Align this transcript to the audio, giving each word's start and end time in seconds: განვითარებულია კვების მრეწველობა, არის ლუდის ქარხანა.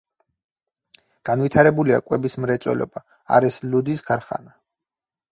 განვითარებულია 1.29 1.99
კვების 2.07 2.35
მრეწველობა, 2.45 3.03
არის 3.37 3.59
ლუდის 3.75 4.01
ქარხანა. 4.09 4.55